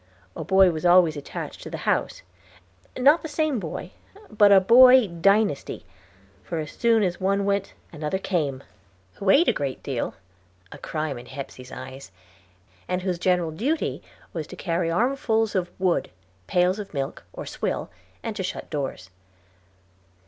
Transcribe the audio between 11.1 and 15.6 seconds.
in Hepsey's eyes and whose general duty was to carry armfuls